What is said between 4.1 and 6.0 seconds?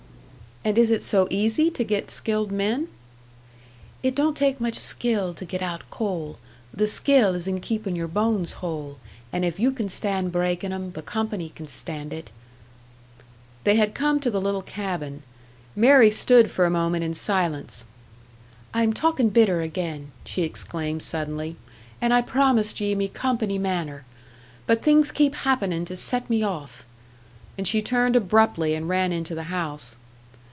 don't take much skill to get out